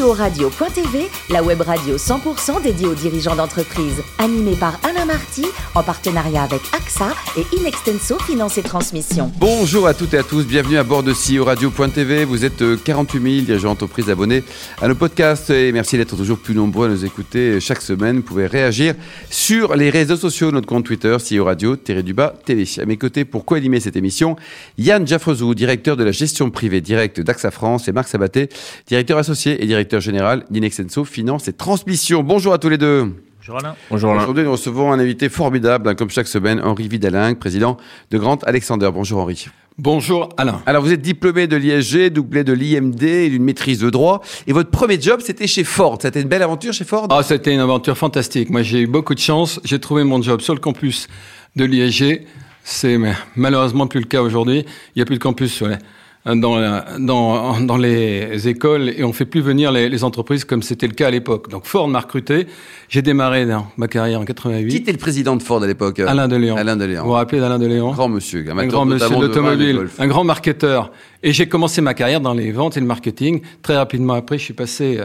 [0.00, 4.02] CEO-radio.tv, la web radio 100% dédiée aux dirigeants d'entreprise.
[4.18, 9.30] Animée par Alain Marty, en partenariat avec AXA et Inextenso Finance et Transmission.
[9.38, 12.24] Bonjour à toutes et à tous, bienvenue à bord de CEO Radio.tv.
[12.24, 14.42] Vous êtes 48 000 dirigeants d'entreprise abonnés
[14.80, 18.16] à nos podcasts et merci d'être toujours plus nombreux à nous écouter chaque semaine.
[18.16, 18.94] Vous pouvez réagir
[19.28, 22.64] sur les réseaux sociaux, notre compte Twitter, CEO Radio, du bas TV.
[22.80, 24.36] À mes côtés, pour co-animer cette émission,
[24.78, 28.48] Yann Jaffrezou, directeur de la gestion privée directe d'AXA France et Marc Sabaté,
[28.86, 32.22] directeur associé et directeur général d'Inexenso Finance et Transmission.
[32.22, 33.12] Bonjour à tous les deux.
[33.38, 33.74] Bonjour Alain.
[33.90, 34.22] Bonjour Alain.
[34.22, 37.78] Aujourd'hui, nous recevons un invité formidable, hein, comme chaque semaine, Henri Vidalingue, président
[38.10, 38.90] de Grand Alexander.
[38.92, 39.46] Bonjour Henri.
[39.78, 40.62] Bonjour Alain.
[40.66, 44.20] Alors vous êtes diplômé de l'ISG, doublé de l'IMD et d'une maîtrise de droit.
[44.46, 45.98] Et votre premier job, c'était chez Ford.
[46.00, 47.08] C'était une belle aventure chez Ford?
[47.10, 48.50] Ah, c'était une aventure fantastique.
[48.50, 49.58] Moi, j'ai eu beaucoup de chance.
[49.64, 51.08] J'ai trouvé mon job sur le campus
[51.56, 52.26] de l'ISG.
[52.62, 52.98] C'est
[53.36, 54.66] malheureusement plus le cas aujourd'hui.
[54.94, 55.62] Il n'y a plus de campus.
[55.62, 55.78] Ouais
[56.26, 60.86] dans, dans, dans, les écoles et on fait plus venir les, les entreprises comme c'était
[60.86, 61.48] le cas à l'époque.
[61.48, 62.46] Donc Ford m'a recruté.
[62.88, 64.68] J'ai démarré dans ma carrière en 88.
[64.68, 66.56] Qui était le président de Ford à l'époque Alain Léon.
[66.56, 67.02] Alain Léon.
[67.02, 70.92] Vous vous rappelez d'Alain Léon Grand monsieur, un grand monsieur d'automobile, un grand marketeur.
[71.22, 73.40] Et j'ai commencé ma carrière dans les ventes et le marketing.
[73.62, 75.04] Très rapidement après, je suis passé, euh,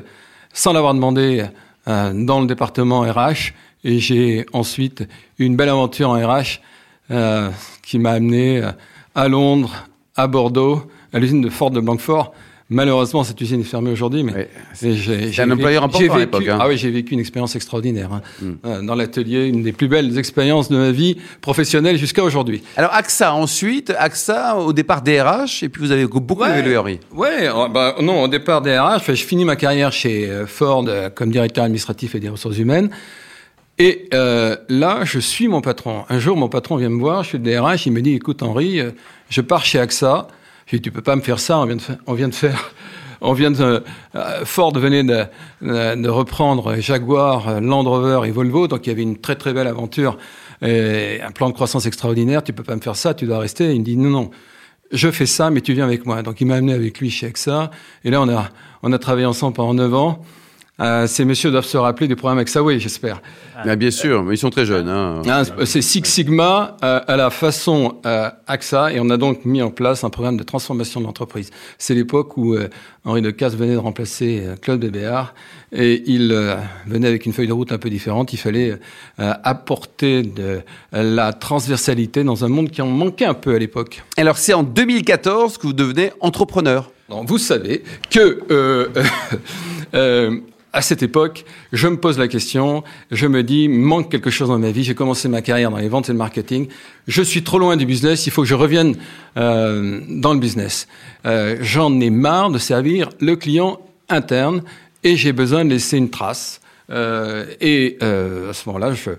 [0.54, 1.45] sans l'avoir demandé,
[1.88, 3.54] euh, dans le département RH.
[3.84, 6.59] Et j'ai ensuite eu une belle aventure en RH
[7.11, 7.52] euh,
[7.84, 8.72] qui m'a amené euh,
[9.14, 10.82] à Londres, à Bordeaux,
[11.16, 12.33] à l'usine de Ford de Blanquefort.
[12.67, 14.49] Malheureusement, cette usine est fermée aujourd'hui, mais
[14.81, 16.47] j'ai un employeur important à l'époque.
[16.47, 16.58] Hein.
[16.59, 18.21] Ah oui, j'ai vécu une expérience extraordinaire hein.
[18.41, 18.53] Hmm.
[18.66, 22.63] Euh, dans l'atelier, une des plus belles expériences de ma vie professionnelle jusqu'à aujourd'hui.
[22.75, 26.99] Alors AXA ensuite, AXA au départ DRH, et puis vous avez beaucoup ouais, évolué.
[27.13, 31.11] Ouais, oh, bah, non, au départ DRH, je finis ma carrière chez euh, Ford euh,
[31.11, 32.89] comme directeur administratif et des ressources humaines.
[33.77, 36.03] Et euh, là, je suis mon patron.
[36.09, 38.41] Un jour, mon patron vient me voir, je suis le DRH, il me dit, écoute
[38.41, 38.80] Henri,
[39.30, 40.27] je pars chez AXA.
[40.66, 42.71] Je dis, tu peux pas me faire ça, on vient de, on vient de faire,
[43.21, 43.83] on vient de,
[44.16, 45.25] euh, Ford venait de,
[45.61, 49.53] de, reprendre Jaguar, euh, Land Rover et Volvo, donc il y avait une très très
[49.53, 50.17] belle aventure,
[50.63, 53.73] et un plan de croissance extraordinaire, tu peux pas me faire ça, tu dois rester.
[53.73, 54.31] Il me dit, non, non,
[54.92, 56.23] je fais ça, mais tu viens avec moi.
[56.23, 57.70] Donc il m'a amené avec lui chez AXA,
[58.04, 58.49] et là on a,
[58.81, 60.23] on a travaillé ensemble pendant neuf ans.
[60.81, 63.21] Euh, ces messieurs doivent se rappeler du programme Exaway, j'espère.
[63.55, 64.89] Ah, bien sûr, mais ils sont très jeunes.
[64.89, 65.21] Hein.
[65.30, 69.61] Ah, c'est Six Sigma euh, à la façon euh, AXA, et on a donc mis
[69.61, 71.49] en place un programme de transformation de l'entreprise.
[71.77, 72.67] C'est l'époque où euh,
[73.05, 75.33] Henri Decasse venait de remplacer euh, Claude Bébéard,
[75.71, 76.55] et il euh,
[76.87, 78.33] venait avec une feuille de route un peu différente.
[78.33, 78.77] Il fallait
[79.17, 80.61] apporter de
[80.92, 84.03] la transversalité dans un monde qui en manquait un peu à l'époque.
[84.17, 86.92] Alors c'est en 2014 que vous devenez entrepreneur.
[87.09, 88.89] vous savez que
[90.75, 94.59] à cette époque, je me pose la question, je me dis, manque quelque chose dans
[94.59, 94.83] ma vie.
[94.83, 96.67] J'ai commencé ma carrière dans les ventes et le marketing.
[97.08, 98.97] Je suis trop loin du business, il faut que je revienne
[99.37, 100.89] euh, dans le business.
[101.25, 104.63] Euh, J'en ai marre de servir le client interne
[105.05, 106.59] et j'ai besoin de laisser une trace.
[106.89, 109.11] Euh, et à ce moment-là, je,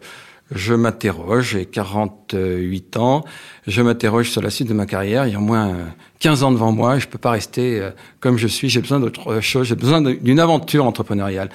[0.54, 3.24] je m'interroge, j'ai 48 ans,
[3.66, 5.74] je m'interroge sur la suite de ma carrière, il y a au moins
[6.20, 7.90] 15 ans devant moi, je ne peux pas rester euh,
[8.20, 11.50] comme je suis, j'ai besoin d'autre chose, j'ai besoin d'une aventure entrepreneuriale.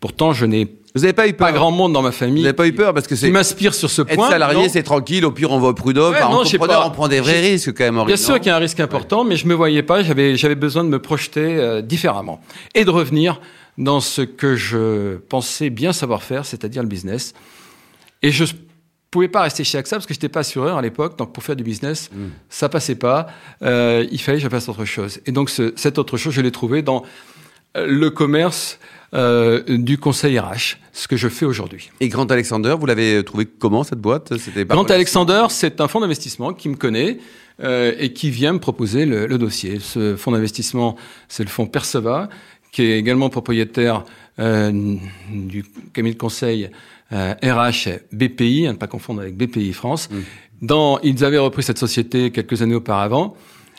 [0.00, 2.38] Pourtant, je n'ai vous n'avez pas eu peur Pas grand monde dans ma famille.
[2.38, 3.26] Vous n'avez pas eu peur parce que c'est.
[3.26, 4.14] Qui m'inspire sur ce point.
[4.14, 5.26] Être salarié, c'est tranquille.
[5.26, 6.14] Au pire, on va au prud'homme.
[6.14, 8.06] Ouais, non, entrepreneur, on prend des vrais risques quand même.
[8.06, 10.02] Bien sûr qu'il y a un risque important, mais je me voyais pas.
[10.02, 12.40] J'avais j'avais besoin de me projeter euh, différemment
[12.74, 13.42] et de revenir
[13.76, 17.34] dans ce que je pensais bien savoir faire, c'est-à-dire le business.
[18.22, 18.44] Et je
[19.10, 21.16] pouvais pas rester chez AXA parce que j'étais pas assureur à l'époque.
[21.18, 22.26] Donc pour faire du business, mm.
[22.48, 23.28] ça passait pas.
[23.62, 25.20] Euh, il fallait que je fasse autre chose.
[25.26, 27.02] Et donc ce, cette autre chose, je l'ai trouvé dans
[27.76, 28.78] euh, le commerce
[29.14, 31.90] euh, du conseil RH, ce que je fais aujourd'hui.
[32.00, 34.32] Et Grand Alexander, vous l'avez trouvé comment cette boîte?
[34.68, 37.18] Grand Alexander, c'est un fonds d'investissement qui me connaît
[37.62, 39.78] euh, et qui vient me proposer le, le dossier.
[39.78, 40.96] Ce fonds d'investissement,
[41.28, 42.28] c'est le fonds Perceva,
[42.72, 44.04] qui est également propriétaire
[44.38, 44.70] euh,
[45.30, 46.68] du cabinet de conseil
[47.12, 50.08] RH BPI, à ne pas confondre avec BPI France.
[50.10, 50.16] Mm.
[50.62, 53.36] Dans, ils avaient repris cette société quelques années auparavant.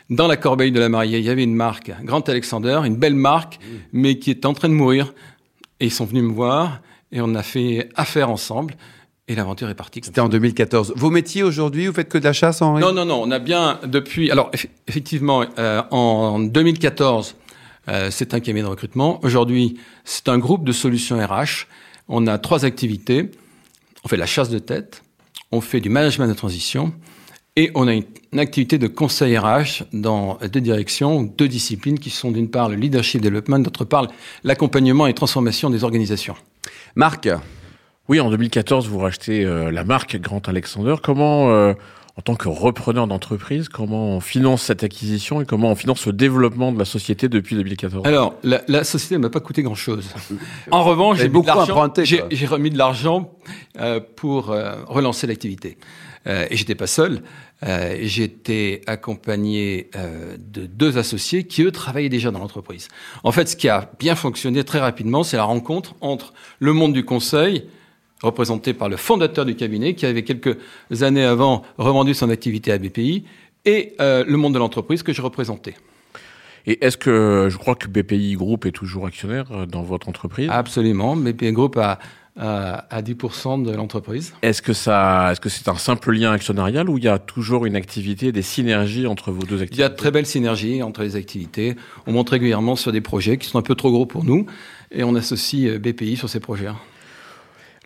[0.09, 3.15] Dans la corbeille de la mariée, il y avait une marque, Grand Alexander, une belle
[3.15, 3.75] marque, mm.
[3.93, 5.13] mais qui était en train de mourir.
[5.79, 6.81] Et ils sont venus me voir
[7.11, 8.75] et on a fait affaire ensemble.
[9.29, 9.99] Et l'aventure est partie.
[10.03, 10.93] C'était en 2014.
[10.95, 12.81] Vos métiers aujourd'hui, vous faites que de la chasse, Henri?
[12.81, 13.21] Non, non, non.
[13.21, 14.31] On a bien depuis.
[14.31, 14.49] Alors
[14.87, 17.35] effectivement, euh, en 2014,
[17.89, 19.19] euh, c'est un cabinet de recrutement.
[19.23, 21.67] Aujourd'hui, c'est un groupe de solutions RH
[22.07, 23.31] on a trois activités.
[24.03, 25.03] On fait de la chasse de tête,
[25.51, 26.93] on fait du management de transition
[27.55, 28.03] et on a une,
[28.37, 33.21] activité de conseil RH dans deux directions, deux disciplines qui sont d'une part le leadership
[33.21, 34.07] development, d'autre part
[34.43, 36.35] l'accompagnement et transformation des organisations.
[36.95, 37.27] Marc?
[38.09, 40.95] Oui, en 2014, vous rachetez euh, la marque Grand Alexander.
[41.01, 41.73] Comment euh,
[42.17, 46.13] en tant que repreneur d'entreprise, comment on finance cette acquisition et comment on finance le
[46.13, 50.09] développement de la société depuis 2014 Alors, la, la société ne m'a pas coûté grand-chose.
[50.71, 52.03] En revanche, j'ai beaucoup emprunté.
[52.05, 53.31] J'ai remis de l'argent
[53.79, 55.77] euh, pour euh, relancer l'activité.
[56.27, 57.21] Euh, et j'étais pas seul.
[57.65, 62.87] Euh, J'étais accompagné euh, de deux associés qui, eux, travaillaient déjà dans l'entreprise.
[63.23, 66.93] En fait, ce qui a bien fonctionné très rapidement, c'est la rencontre entre le monde
[66.93, 67.67] du conseil,
[68.21, 70.57] représenté par le fondateur du cabinet, qui avait quelques
[71.01, 73.25] années avant revendu son activité à BPI,
[73.65, 75.75] et euh, le monde de l'entreprise que je représentais.
[76.65, 80.49] Et est-ce que je crois que BPI Group est toujours actionnaire euh, dans votre entreprise?
[80.51, 81.15] Absolument.
[81.15, 81.99] BPI Group a
[82.39, 84.33] à 10% de l'entreprise.
[84.41, 87.65] Est-ce que ça, est-ce que c'est un simple lien actionnarial ou il y a toujours
[87.65, 90.83] une activité, des synergies entre vos deux activités Il y a de très belles synergies
[90.83, 91.75] entre les activités.
[92.05, 94.45] On monte régulièrement sur des projets qui sont un peu trop gros pour nous
[94.91, 96.67] et on associe euh, BPI sur ces projets.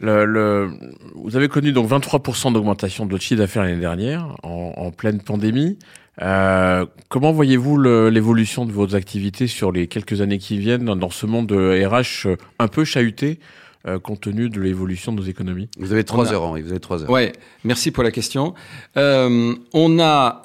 [0.01, 0.71] Le, le,
[1.13, 5.21] vous avez connu donc 23% d'augmentation de votre chiffre d'affaires l'année dernière, en, en, pleine
[5.21, 5.77] pandémie.
[6.21, 11.25] Euh, comment voyez-vous l'évolution de vos activités sur les quelques années qui viennent dans ce
[11.27, 13.39] monde de RH un peu chahuté
[13.87, 15.69] euh, compte tenu de l'évolution de nos économies?
[15.77, 17.09] Vous avez trois heures, Henri, vous avez trois heures.
[17.09, 17.31] Ouais,
[17.63, 18.55] merci pour la question.
[18.97, 20.41] Euh, on a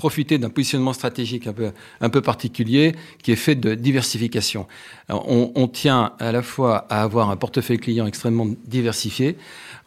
[0.00, 4.66] profité d'un positionnement stratégique un peu, un peu particulier qui est fait de diversification.
[5.10, 9.36] on, on, tient à la fois à avoir un portefeuille client extrêmement diversifié.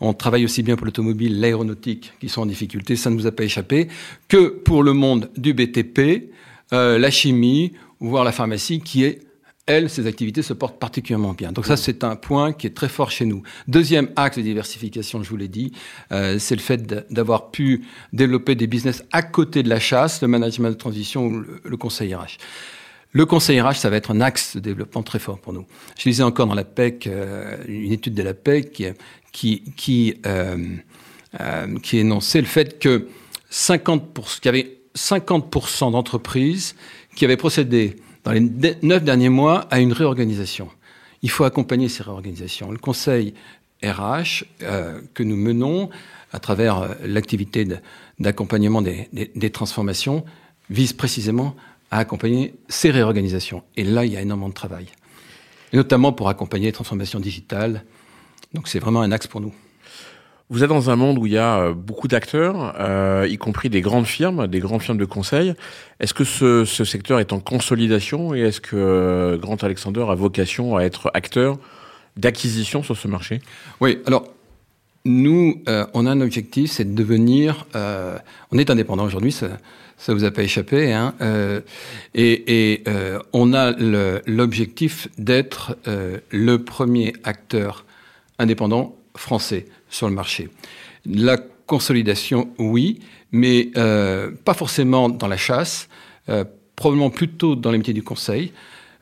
[0.01, 3.31] On travaille aussi bien pour l'automobile, l'aéronautique, qui sont en difficulté, ça ne nous a
[3.31, 3.87] pas échappé,
[4.27, 6.29] que pour le monde du BTP,
[6.73, 9.21] euh, la chimie, voire la pharmacie, qui est
[9.65, 11.51] elles, ces activités se portent particulièrement bien.
[11.51, 13.43] Donc ça, c'est un point qui est très fort chez nous.
[13.67, 15.71] Deuxième axe de diversification, je vous l'ai dit,
[16.11, 20.27] euh, c'est le fait d'avoir pu développer des business à côté de la chasse, le
[20.27, 22.37] management de transition ou le, conseil RH.
[23.13, 25.65] Le conseil RH, ça va être un axe de développement très fort pour nous.
[25.97, 28.93] Je lisais encore dans la PEC, euh, une étude de la PEC
[29.31, 30.57] qui, qui, euh
[31.81, 33.07] qui énonçait le fait que
[33.51, 36.75] 50%, qu'il y avait 50% d'entreprises
[37.15, 38.41] qui avaient procédé dans les
[38.81, 40.69] neuf derniers mois à une réorganisation.
[41.21, 42.71] Il faut accompagner ces réorganisations.
[42.71, 43.33] Le conseil
[43.83, 45.89] RH euh, que nous menons
[46.31, 47.67] à travers euh, l'activité
[48.19, 50.25] d'accompagnement des, transformations
[50.69, 51.55] vise précisément
[51.91, 53.63] à accompagner ces réorganisations.
[53.75, 54.87] Et là, il y a énormément de travail.
[55.73, 57.83] Notamment pour accompagner les transformations digitales.
[58.53, 59.53] Donc c'est vraiment un axe pour nous.
[60.53, 63.71] Vous êtes dans un monde où il y a euh, beaucoup d'acteurs, euh, y compris
[63.71, 65.55] des grandes firmes, des grandes firmes de conseil.
[65.99, 70.77] Est-ce que ce, secteur est en consolidation et est-ce que euh, Grand Alexander a vocation
[70.77, 71.57] à être acteur
[72.17, 73.41] d'acquisition sur ce marché?
[73.81, 74.27] Oui, alors
[75.05, 75.59] nous,
[75.95, 77.65] on a un objectif, c'est de devenir.
[77.73, 79.47] On est indépendant aujourd'hui, ça,
[79.97, 81.15] ça vous a pas échappé, hein,
[82.13, 82.83] et
[83.33, 83.71] on a
[84.27, 85.75] l'objectif d'être
[86.29, 87.85] le premier acteur
[88.37, 90.49] indépendant français sur le marché.
[91.05, 92.99] La consolidation, oui,
[93.31, 95.89] mais euh, pas forcément dans la chasse,
[96.29, 96.45] euh,
[96.75, 98.53] probablement plutôt dans les métiers du conseil.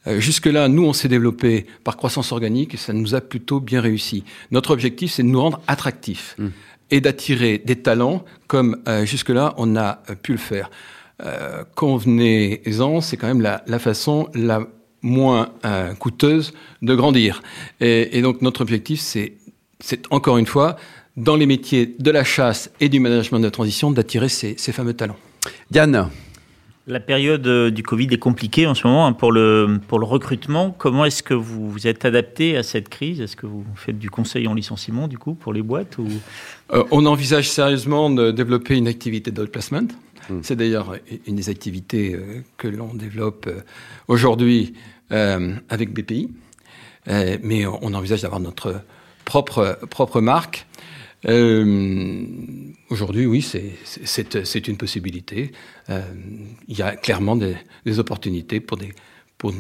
[0.07, 3.81] Euh, Jusque-là, nous, on s'est développé par croissance organique et ça nous a plutôt bien
[3.81, 4.23] réussi.
[4.49, 6.47] Notre objectif, c'est de nous rendre attractifs mmh.
[6.91, 10.69] et d'attirer des talents comme jusque-là, on a pu le faire.
[11.75, 14.67] Convenez-en, c'est quand même la, la, façon la
[15.01, 15.51] moins
[15.99, 17.43] coûteuse de grandir.
[17.79, 19.35] Et, et donc, notre objectif, c'est
[19.81, 20.75] c'est encore une fois
[21.17, 24.93] dans les métiers de la chasse et du management de transition d'attirer ces, ces, fameux
[24.93, 25.17] talents.
[25.69, 26.09] Diane
[26.87, 30.05] la période euh, du Covid est compliquée en ce moment hein, pour le, pour le
[30.05, 30.75] recrutement.
[30.75, 33.21] Comment est-ce que vous vous êtes adapté à cette crise?
[33.21, 36.07] Est-ce que vous faites du conseil en licenciement du coup pour les boîtes ou...
[36.73, 39.87] Euh, on envisage sérieusement de développer une activité d'outplacement.
[40.29, 40.39] Mmh.
[40.41, 40.95] C'est d'ailleurs
[41.27, 43.61] une des activités euh, que l'on développe euh,
[44.07, 44.73] aujourd'hui
[45.11, 46.29] euh, avec BPI.
[47.07, 48.81] Euh, mais on envisage d'avoir notre
[49.31, 50.67] propre, marque.
[51.27, 52.25] Euh,
[52.89, 55.51] Aujourd'hui, oui, c'est une possibilité.
[55.89, 56.01] Euh,
[56.67, 58.87] il y a clairement des, opportunités pour, de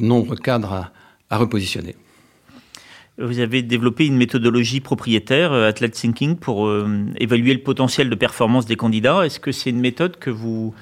[0.01, 0.91] nombreux cadres
[1.29, 1.95] à, repositionner.
[3.17, 6.69] Vous avez développé une méthodologie propriétaire, euh, Athlete Thinking, pour
[7.19, 9.25] évaluer le potentiel de performance des candidats.
[9.25, 10.73] Est-ce que c'est une méthode que vous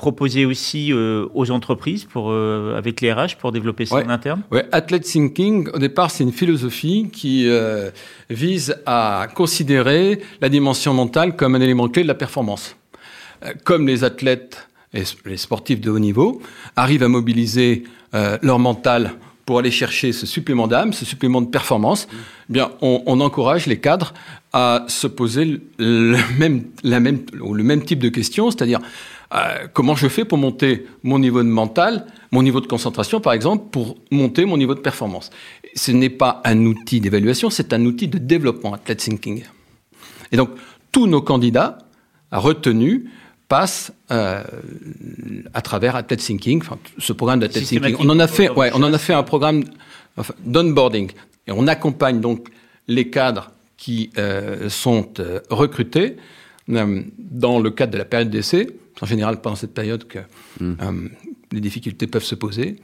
[0.00, 4.06] proposer aussi euh, aux entreprises pour, euh, avec les RH pour développer ça ouais.
[4.06, 4.40] en interne?
[4.50, 7.90] Oui, Athlete Thinking, au départ, c'est une philosophie qui euh,
[8.30, 12.76] vise à considérer la dimension mentale comme un élément clé de la performance.
[13.64, 16.40] Comme les athlètes et les sportifs de haut niveau
[16.76, 17.84] arrivent à mobiliser
[18.42, 19.12] leur mental
[19.46, 22.08] pour aller chercher ce supplément d'âme, ce supplément de performance,
[22.48, 24.14] eh bien, on, encourage les cadres
[24.52, 28.80] à se poser le, même, la même, le même type de questions, c'est-à-dire
[29.34, 33.32] euh, comment je fais pour monter mon niveau de mental, mon niveau de concentration, par
[33.32, 35.30] exemple, pour monter mon niveau de performance?
[35.74, 39.44] Ce n'est pas un outil d'évaluation, c'est un outil de développement, athlete thinking.
[40.32, 40.50] Et donc,
[40.92, 41.78] tous nos candidats
[42.32, 43.10] retenue
[43.50, 44.42] passe euh,
[45.52, 47.96] à travers Atlet Thinking, enfin, ce programme d'Atlet Thinking.
[47.98, 49.64] On en a fait, ouais, on en a fait un programme
[50.16, 51.10] enfin, d'onboarding
[51.48, 52.48] et on accompagne donc
[52.86, 56.16] les cadres qui euh, sont euh, recrutés
[56.68, 58.68] euh, dans le cadre de la période d'essai.
[59.02, 60.20] En général, pendant cette période que
[60.60, 60.74] Hmm.
[60.82, 61.08] euh,
[61.52, 62.76] les difficultés peuvent se poser.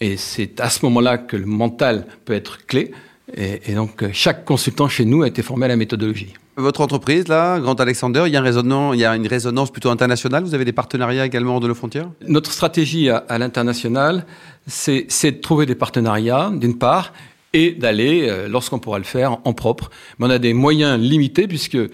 [0.00, 2.90] Et c'est à ce moment-là que le mental peut être clé.
[3.36, 6.32] Et, et donc, chaque consultant chez nous a été formé à la méthodologie.
[6.56, 9.90] Votre entreprise, là, Grand Alexander, il y, a un il y a une résonance plutôt
[9.90, 10.44] internationale?
[10.44, 12.08] Vous avez des partenariats également hors de nos frontières?
[12.28, 14.24] Notre stratégie à, à l'international,
[14.68, 17.12] c'est de trouver des partenariats, d'une part,
[17.54, 19.90] et d'aller, euh, lorsqu'on pourra le faire, en propre.
[20.18, 21.88] Mais on a des moyens limités, puisque euh,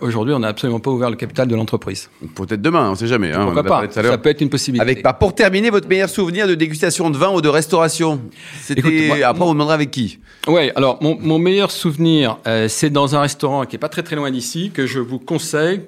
[0.00, 2.10] aujourd'hui, on n'a absolument pas ouvert le capital de l'entreprise.
[2.34, 3.32] Peut-être demain, on ne sait jamais.
[3.32, 3.84] hein, Pourquoi pas?
[3.90, 4.82] Ça peut être une possibilité.
[4.82, 8.20] Avec, bah, pour terminer, votre meilleur souvenir de dégustation de vin ou de restauration?
[8.60, 10.18] C'était Après, on vous demandera avec qui?
[10.48, 14.02] Ouais, alors mon, mon meilleur souvenir, euh, c'est dans un restaurant qui est pas très
[14.02, 15.82] très loin d'ici que je vous conseille.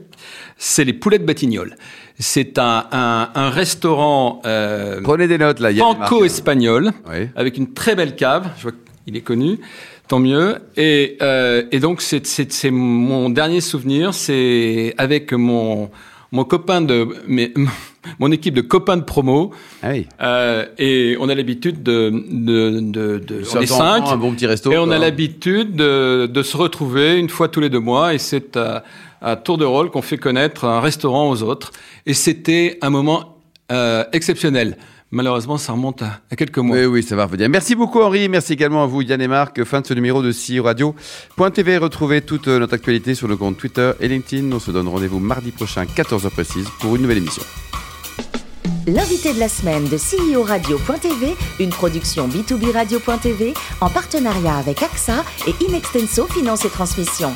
[0.59, 1.77] C'est les Poulettes Batignolles.
[2.21, 5.73] C'est un, un, un restaurant euh, Prenez des notes, là.
[5.75, 7.29] franco-espagnol Oui.
[7.35, 8.49] avec une très belle cave.
[8.59, 8.73] Je vois
[9.05, 9.59] qu'il est connu,
[10.09, 10.57] tant mieux.
[10.77, 14.15] Et, euh, et donc c'est mon dernier souvenir.
[14.15, 15.91] C'est avec mon
[16.33, 17.53] mon copain de mais,
[18.19, 19.53] mon équipe de copains de promo.
[19.83, 20.07] Ah oui.
[20.21, 24.47] Euh, et on a l'habitude de, de, de, de on est cinq, Un bon petit
[24.47, 24.73] resto.
[24.73, 24.99] et on a quoi.
[24.99, 28.83] l'habitude de, de se retrouver une fois tous les deux mois, et c'est à,
[29.23, 31.71] à tour de rôle qu'on fait connaître un restaurant aux autres.
[32.05, 33.39] Et c'était un moment
[33.73, 34.77] euh, exceptionnel.
[35.15, 36.77] Malheureusement, ça remonte à, à quelques mois.
[36.77, 37.49] Oui, oui, ça va revenir.
[37.49, 38.29] Merci beaucoup, Henri.
[38.29, 39.63] Merci également à vous, Yann et Marc.
[39.63, 41.79] Fin de ce numéro de CIO Radio.tv.
[41.79, 44.51] Retrouvez toute euh, notre actualité sur le compte Twitter et LinkedIn.
[44.53, 47.45] On se donne rendez-vous mardi prochain, 14h précise, pour une nouvelle émission.
[48.89, 55.25] L'invité de la semaine de CEO Radio.tv, une production B2B Radio.tv en partenariat avec AXA
[55.47, 57.33] et Inextenso Finance et Transmission.